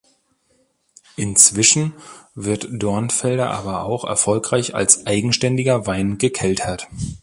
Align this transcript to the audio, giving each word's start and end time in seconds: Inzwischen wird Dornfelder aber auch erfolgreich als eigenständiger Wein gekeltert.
Inzwischen 1.15 1.93
wird 2.33 2.65
Dornfelder 2.71 3.51
aber 3.51 3.83
auch 3.83 4.03
erfolgreich 4.03 4.73
als 4.73 5.05
eigenständiger 5.05 5.85
Wein 5.85 6.17
gekeltert. 6.17 6.87